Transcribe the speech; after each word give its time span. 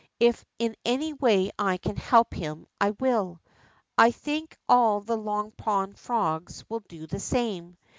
If 0.19 0.43
in 0.57 0.75
any 0.83 1.13
way 1.13 1.51
I 1.59 1.77
can 1.77 1.95
help 1.95 2.33
him, 2.33 2.65
I 2.79 2.89
will. 2.89 3.39
1 3.97 4.11
think 4.13 4.57
all 4.67 4.99
the 5.01 5.15
Long 5.15 5.51
Pond 5.51 5.95
frogs 5.95 6.65
will 6.67 6.81
do 6.87 7.05
the 7.05 7.19
same. 7.19 7.77